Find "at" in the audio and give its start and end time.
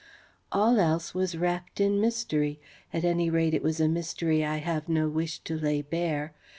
2.91-3.05